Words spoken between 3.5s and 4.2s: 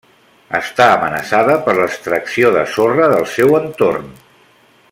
entorn.